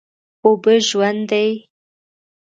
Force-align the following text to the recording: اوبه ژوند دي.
اوبه 0.45 0.73
ژوند 0.87 1.21
دي. 1.29 1.47